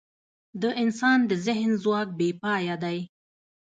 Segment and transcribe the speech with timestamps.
[0.61, 2.99] د انسان د ذهن ځواک بېپایه دی.